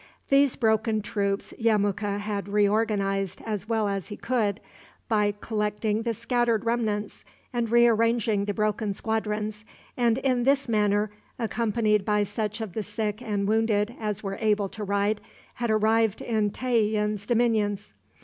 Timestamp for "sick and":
12.81-13.47